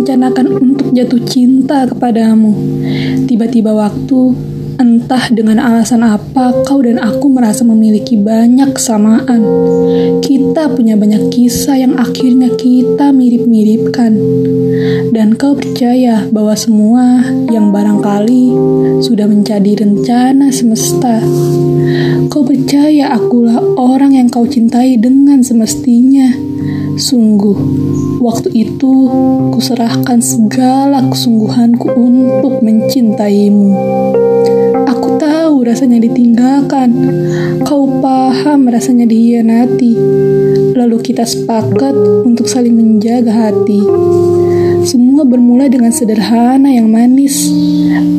merencanakan 0.00 0.46
untuk 0.56 0.96
jatuh 0.96 1.20
cinta 1.28 1.84
kepadamu. 1.84 2.56
Tiba-tiba 3.28 3.76
waktu, 3.76 4.32
entah 4.80 5.28
dengan 5.28 5.60
alasan 5.60 6.00
apa, 6.00 6.64
kau 6.64 6.80
dan 6.80 6.96
aku 6.96 7.28
merasa 7.28 7.68
memiliki 7.68 8.16
banyak 8.16 8.72
kesamaan. 8.72 9.44
Kita 10.24 10.72
punya 10.72 10.96
banyak 10.96 11.28
kisah 11.28 11.76
yang 11.76 12.00
akhirnya 12.00 12.48
kita 12.56 13.12
mirip-miripkan. 13.12 14.16
Dan 15.12 15.36
kau 15.36 15.52
percaya 15.52 16.24
bahwa 16.32 16.56
semua 16.56 17.20
yang 17.52 17.68
barangkali 17.68 18.56
sudah 19.04 19.28
menjadi 19.28 19.84
rencana 19.84 20.48
semesta. 20.48 21.20
Kau 22.32 22.40
percaya 22.40 23.12
akulah 23.12 23.60
orang 23.76 24.16
yang 24.16 24.32
kau 24.32 24.48
cintai 24.48 24.96
dengan 24.96 25.44
semestinya. 25.44 26.32
Sungguh, 26.96 27.58
waktu 28.18 28.50
itu 28.54 28.92
kuserahkan 29.54 30.18
segala 30.18 31.04
kesungguhanku 31.06 31.86
untuk 31.94 32.64
mencintaimu. 32.64 33.70
Aku 34.88 35.20
tahu 35.20 35.62
rasanya 35.62 36.02
ditinggalkan. 36.02 36.90
Kau 37.62 38.00
paham 38.00 38.66
rasanya 38.66 39.06
dihianati. 39.06 39.94
Lalu 40.74 40.96
kita 41.04 41.28
sepakat 41.28 41.94
untuk 42.26 42.48
saling 42.48 42.74
menjaga 42.74 43.30
hati. 43.30 43.80
Semua 44.80 45.28
bermula 45.28 45.68
dengan 45.68 45.92
sederhana 45.92 46.72
yang 46.72 46.88
manis. 46.88 47.52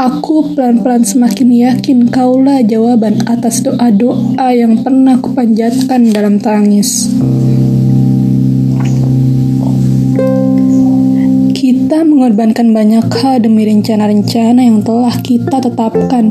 Aku 0.00 0.56
pelan-pelan 0.56 1.04
semakin 1.04 1.48
yakin 1.52 1.98
kaulah 2.08 2.64
jawaban 2.64 3.20
atas 3.28 3.60
doa-doa 3.60 4.48
yang 4.56 4.80
pernah 4.80 5.20
kupanjatkan 5.20 6.08
dalam 6.16 6.40
tangis. 6.40 7.12
Kita 11.86 12.02
mengorbankan 12.02 12.74
banyak 12.74 13.06
hal 13.14 13.46
demi 13.46 13.62
rencana-rencana 13.62 14.58
yang 14.58 14.82
telah 14.82 15.22
kita 15.22 15.62
tetapkan. 15.62 16.26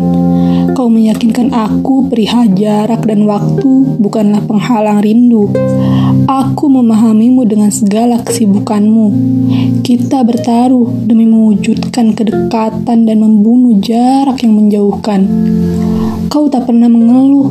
Kau 0.75 0.92
meyakinkan 0.92 1.56
aku 1.56 2.12
perihal 2.12 2.52
jarak 2.59 3.08
dan 3.08 3.23
waktu 3.23 3.95
bukanlah 3.95 4.44
penghalang 4.44 5.00
rindu. 5.00 5.47
Aku 6.28 6.67
memahamimu 6.67 7.47
dengan 7.47 7.72
segala 7.72 8.20
kesibukanmu. 8.20 9.08
Kita 9.80 10.28
bertaruh 10.28 10.92
demi 11.08 11.23
mewujudkan 11.23 12.12
kedekatan 12.19 13.08
dan 13.08 13.17
membunuh 13.23 13.80
jarak 13.80 14.44
yang 14.44 14.59
menjauhkan. 14.59 15.23
Kau 16.28 16.52
tak 16.52 16.67
pernah 16.67 16.92
mengeluh, 16.92 17.47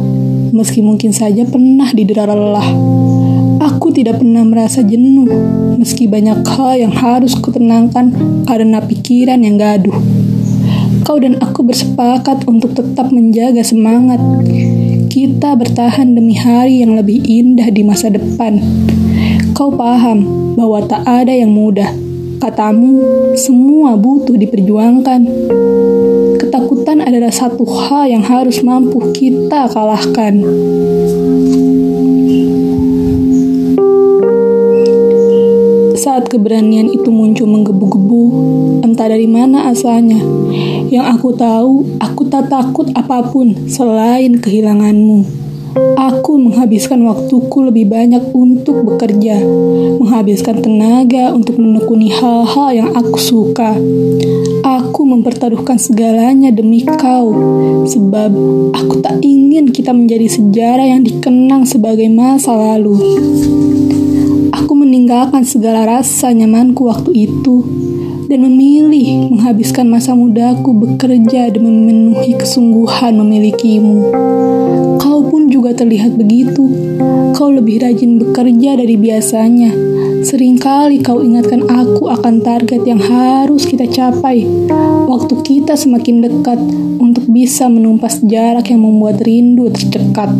meski 0.52 0.84
mungkin 0.84 1.16
saja 1.16 1.48
pernah 1.48 1.88
didera 1.88 2.28
lelah. 2.28 2.68
Aku 3.74 3.90
tidak 3.90 4.22
pernah 4.22 4.46
merasa 4.46 4.86
jenuh, 4.86 5.26
meski 5.74 6.06
banyak 6.06 6.46
hal 6.46 6.78
yang 6.78 6.94
harus 6.94 7.34
kutenangkan 7.34 8.14
karena 8.46 8.78
pikiran 8.78 9.42
yang 9.42 9.58
gaduh. 9.58 9.98
Kau 11.02 11.18
dan 11.18 11.42
aku 11.42 11.66
bersepakat 11.66 12.46
untuk 12.46 12.78
tetap 12.78 13.10
menjaga 13.10 13.66
semangat. 13.66 14.22
Kita 15.10 15.58
bertahan 15.58 16.14
demi 16.14 16.38
hari 16.38 16.86
yang 16.86 16.94
lebih 16.94 17.18
indah 17.26 17.66
di 17.74 17.82
masa 17.82 18.14
depan. 18.14 18.62
Kau 19.58 19.74
paham 19.74 20.54
bahwa 20.54 20.78
tak 20.86 21.02
ada 21.02 21.34
yang 21.34 21.50
mudah. 21.50 21.90
Katamu, 22.38 23.02
semua 23.34 23.98
butuh 23.98 24.38
diperjuangkan. 24.38 25.20
Ketakutan 26.38 27.02
adalah 27.02 27.34
satu 27.34 27.66
hal 27.66 28.06
yang 28.06 28.22
harus 28.22 28.62
mampu 28.62 29.10
kita 29.10 29.66
kalahkan. 29.66 30.40
Saat 36.04 36.28
keberanian 36.28 36.92
itu 36.92 37.08
muncul 37.08 37.48
menggebu-gebu, 37.48 38.24
entah 38.84 39.08
dari 39.08 39.24
mana 39.24 39.72
asalnya. 39.72 40.20
Yang 40.92 41.06
aku 41.16 41.28
tahu, 41.32 41.96
aku 41.96 42.28
tak 42.28 42.52
takut 42.52 42.92
apa 42.92 43.24
pun 43.32 43.56
selain 43.72 44.36
kehilanganmu. 44.36 45.24
Aku 45.96 46.36
menghabiskan 46.36 47.00
waktuku 47.08 47.64
lebih 47.64 47.88
banyak 47.88 48.20
untuk 48.36 48.84
bekerja, 48.84 49.40
menghabiskan 49.96 50.60
tenaga 50.60 51.32
untuk 51.32 51.56
menekuni 51.56 52.12
hal-hal 52.12 52.84
yang 52.84 52.92
aku 52.92 53.16
suka. 53.16 53.72
Aku 54.60 55.08
mempertaruhkan 55.08 55.80
segalanya 55.80 56.52
demi 56.52 56.84
kau, 56.84 57.32
sebab 57.88 58.28
aku 58.76 59.00
tak 59.00 59.24
ingin 59.24 59.72
kita 59.72 59.96
menjadi 59.96 60.28
sejarah 60.28 60.84
yang 60.84 61.00
dikenang 61.00 61.64
sebagai 61.64 62.12
masa 62.12 62.52
lalu. 62.52 63.00
Aku 64.64 64.72
meninggalkan 64.72 65.44
segala 65.44 65.84
rasa 65.84 66.32
nyamanku 66.32 66.88
waktu 66.88 67.28
itu 67.28 67.60
dan 68.32 68.48
memilih 68.48 69.28
menghabiskan 69.28 69.84
masa 69.84 70.16
mudaku 70.16 70.72
bekerja 70.72 71.52
demi 71.52 71.68
memenuhi 71.68 72.32
kesungguhan 72.32 73.12
memilikimu. 73.12 74.08
Kau 75.04 75.20
pun 75.28 75.52
juga 75.52 75.76
terlihat 75.76 76.16
begitu. 76.16 76.64
Kau 77.36 77.52
lebih 77.52 77.84
rajin 77.84 78.16
bekerja 78.16 78.80
dari 78.80 78.96
biasanya. 78.96 79.68
Seringkali 80.24 81.04
kau 81.04 81.20
ingatkan 81.20 81.68
aku 81.68 82.08
akan 82.08 82.40
target 82.40 82.88
yang 82.88 83.04
harus 83.04 83.68
kita 83.68 83.84
capai. 83.84 84.48
Waktu 85.04 85.44
kita 85.44 85.76
semakin 85.76 86.24
dekat 86.24 86.56
untuk 87.04 87.28
bisa 87.28 87.68
menumpas 87.68 88.24
jarak 88.24 88.72
yang 88.72 88.80
membuat 88.80 89.20
rindu 89.20 89.68
tercekat. 89.68 90.32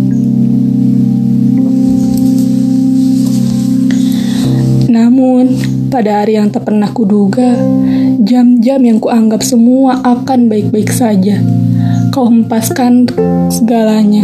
Namun, 4.94 5.58
pada 5.90 6.22
hari 6.22 6.38
yang 6.38 6.54
tak 6.54 6.70
pernah 6.70 6.86
kuduga, 6.94 7.58
jam-jam 8.22 8.78
yang 8.78 9.02
kuanggap 9.02 9.42
semua 9.42 9.98
akan 10.06 10.46
baik-baik 10.46 10.86
saja. 10.94 11.42
Kau 12.14 12.30
hempaskan 12.30 13.10
segalanya. 13.50 14.22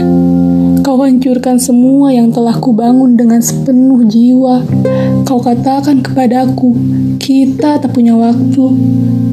Kau 0.87 1.03
hancurkan 1.03 1.59
semua 1.59 2.15
yang 2.15 2.31
telah 2.31 2.55
kubangun 2.55 3.19
dengan 3.19 3.43
sepenuh 3.43 4.07
jiwa. 4.07 4.63
Kau 5.27 5.43
katakan 5.43 6.07
kepadaku, 6.07 6.71
kita 7.19 7.83
tak 7.83 7.91
punya 7.91 8.15
waktu. 8.15 8.71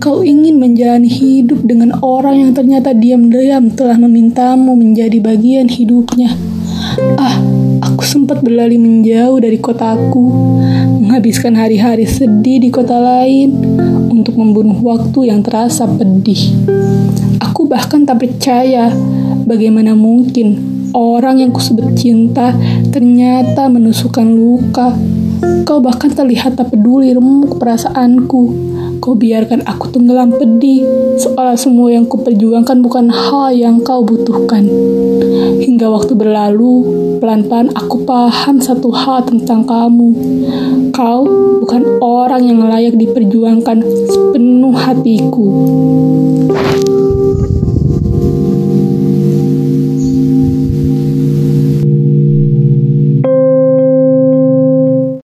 Kau 0.02 0.26
ingin 0.26 0.58
menjalani 0.58 1.06
hidup 1.06 1.62
dengan 1.70 2.02
orang 2.02 2.50
yang 2.50 2.52
ternyata 2.58 2.98
diam-diam 2.98 3.70
telah 3.78 4.02
memintamu 4.02 4.74
menjadi 4.74 5.22
bagian 5.22 5.70
hidupnya. 5.70 6.34
Ah, 7.22 7.38
aku 7.82 8.04
sempat 8.04 8.42
berlari 8.42 8.78
menjauh 8.80 9.38
dari 9.42 9.58
kotaku, 9.62 10.26
menghabiskan 11.02 11.54
hari-hari 11.58 12.06
sedih 12.10 12.64
di 12.64 12.70
kota 12.74 12.98
lain 12.98 13.54
untuk 14.10 14.38
membunuh 14.38 14.78
waktu 14.82 15.30
yang 15.30 15.42
terasa 15.46 15.86
pedih. 15.86 16.54
Aku 17.44 17.70
bahkan 17.70 18.06
tak 18.06 18.22
percaya 18.22 18.90
bagaimana 19.46 19.94
mungkin 19.94 20.58
orang 20.94 21.42
yang 21.42 21.52
kusebut 21.54 21.94
cinta 21.98 22.54
ternyata 22.90 23.70
menusukkan 23.70 24.28
luka. 24.28 24.94
Kau 25.68 25.84
bahkan 25.84 26.10
terlihat 26.10 26.58
tak 26.58 26.74
peduli 26.74 27.14
remuk 27.14 27.60
perasaanku. 27.60 28.44
Kau 28.98 29.14
biarkan 29.14 29.64
aku 29.64 29.94
tenggelam 29.94 30.34
pedih, 30.36 30.82
seolah 31.22 31.54
semua 31.54 31.94
yang 31.94 32.10
kuperjuangkan 32.10 32.82
bukan 32.82 33.14
hal 33.14 33.54
yang 33.54 33.80
kau 33.86 34.02
butuhkan. 34.04 34.66
Hingga 35.62 35.88
waktu 35.90 36.14
berlalu, 36.18 36.74
pelan-pelan 37.22 37.74
aku 37.78 38.04
paham 38.04 38.58
satu 38.60 38.90
hal 38.94 39.26
tentang 39.26 39.64
kamu. 39.66 40.10
Kau 40.92 41.24
bukan 41.62 42.02
orang 42.02 42.48
yang 42.48 42.60
layak 42.66 42.98
diperjuangkan 42.98 43.84
sepenuh 44.10 44.76
hatiku. 44.76 45.46